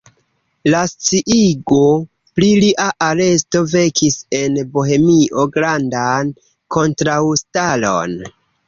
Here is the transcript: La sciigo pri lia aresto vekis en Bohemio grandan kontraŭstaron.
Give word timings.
La 0.73 0.77
sciigo 0.93 1.81
pri 2.39 2.49
lia 2.63 2.87
aresto 3.09 3.63
vekis 3.75 4.19
en 4.41 4.59
Bohemio 4.73 5.49
grandan 5.59 6.35
kontraŭstaron. 6.79 8.23